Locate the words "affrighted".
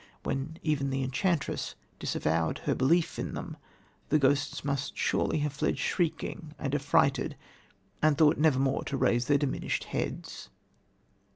6.73-7.35